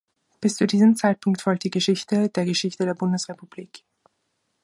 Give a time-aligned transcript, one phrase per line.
[0.39, 3.83] Bis zu diesem Zeitpunkt folgt die Geschichte der Geschichte der Bundesrepublik.